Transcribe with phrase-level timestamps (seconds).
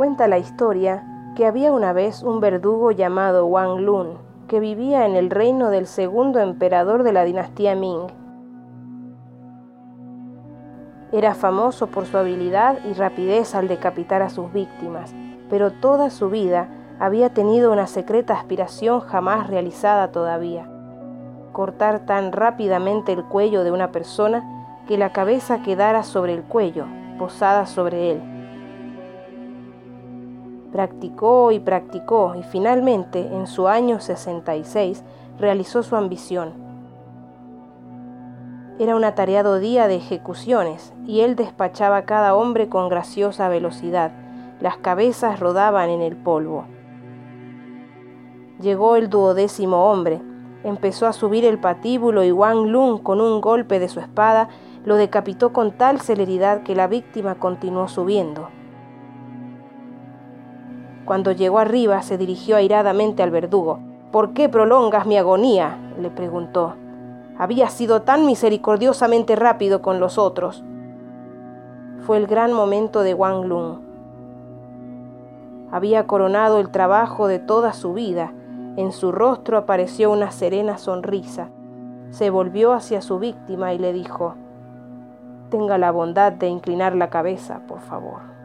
[0.00, 1.04] Cuenta la historia
[1.36, 4.16] que había una vez un verdugo llamado Wang Lun
[4.48, 8.06] que vivía en el reino del segundo emperador de la dinastía Ming.
[11.12, 15.14] Era famoso por su habilidad y rapidez al decapitar a sus víctimas,
[15.50, 20.66] pero toda su vida había tenido una secreta aspiración jamás realizada todavía,
[21.52, 26.86] cortar tan rápidamente el cuello de una persona que la cabeza quedara sobre el cuello,
[27.18, 28.39] posada sobre él
[30.72, 35.02] Practicó y practicó y finalmente, en su año 66,
[35.38, 36.52] realizó su ambición.
[38.78, 44.12] Era un atareado día de ejecuciones y él despachaba a cada hombre con graciosa velocidad.
[44.60, 46.64] Las cabezas rodaban en el polvo.
[48.60, 50.22] Llegó el duodécimo hombre.
[50.62, 54.48] Empezó a subir el patíbulo y Wang Lun, con un golpe de su espada,
[54.84, 58.48] lo decapitó con tal celeridad que la víctima continuó subiendo.
[61.04, 63.80] Cuando llegó arriba se dirigió airadamente al verdugo.
[64.12, 65.78] ¿Por qué prolongas mi agonía?
[65.98, 66.74] le preguntó.
[67.38, 70.62] Había sido tan misericordiosamente rápido con los otros.
[72.00, 73.80] Fue el gran momento de Wang Lun.
[75.70, 78.32] Había coronado el trabajo de toda su vida.
[78.76, 81.48] En su rostro apareció una serena sonrisa.
[82.10, 84.34] Se volvió hacia su víctima y le dijo,
[85.50, 88.39] Tenga la bondad de inclinar la cabeza, por favor.